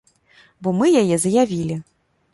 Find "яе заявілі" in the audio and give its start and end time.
1.03-1.75